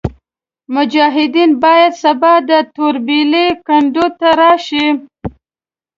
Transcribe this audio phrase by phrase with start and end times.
[0.75, 4.87] مجاهدین باید سبا د توربېلې کنډو ته راشي.